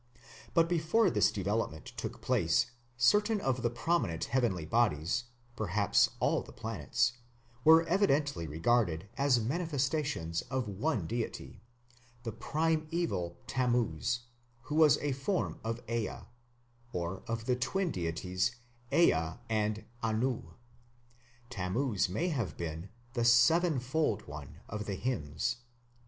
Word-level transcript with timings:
But 0.55 0.67
before 0.67 1.11
this 1.11 1.31
development 1.31 1.85
took 1.95 2.21
place 2.21 2.71
certain 2.97 3.39
of 3.39 3.61
the 3.61 3.69
prominent 3.69 4.23
heavenly 4.25 4.65
bodies, 4.65 5.25
perhaps 5.55 6.09
all 6.19 6.41
the 6.41 6.51
planets, 6.51 7.13
were 7.63 7.83
evidently 7.83 8.47
regarded 8.47 9.07
as 9.15 9.39
manifestations 9.39 10.41
of 10.49 10.67
one 10.67 11.05
deity, 11.05 11.61
the 12.23 12.31
primeval 12.31 13.37
Tammuz, 13.45 14.21
who 14.61 14.73
was 14.73 14.97
a 14.97 15.11
form 15.11 15.59
of 15.63 15.87
Ea, 15.87 16.21
or 16.91 17.21
of 17.27 17.45
the 17.45 17.55
twin 17.55 17.91
deities 17.91 18.55
Ea 18.91 19.35
and 19.51 19.85
Anu. 20.01 20.53
Tammuz 21.51 22.09
may 22.09 22.29
have 22.29 22.57
been 22.57 22.89
the 23.13 23.23
"sevenfold 23.23 24.27
one" 24.27 24.61
of 24.67 24.87
the 24.87 24.95
hymns. 24.95 25.57